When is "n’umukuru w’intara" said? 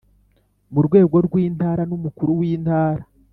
1.89-3.03